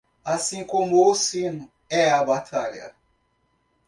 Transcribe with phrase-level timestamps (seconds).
[0.25, 2.95] Assim como o sino, é a batalha.